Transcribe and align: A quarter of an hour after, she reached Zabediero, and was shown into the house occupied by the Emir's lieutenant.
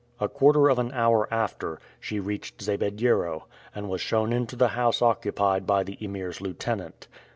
A 0.19 0.27
quarter 0.27 0.67
of 0.67 0.79
an 0.79 0.91
hour 0.93 1.31
after, 1.31 1.77
she 1.99 2.19
reached 2.19 2.63
Zabediero, 2.63 3.43
and 3.75 3.87
was 3.87 4.01
shown 4.01 4.33
into 4.33 4.55
the 4.55 4.69
house 4.69 4.99
occupied 4.99 5.67
by 5.67 5.83
the 5.83 5.99
Emir's 6.03 6.41
lieutenant. 6.41 7.07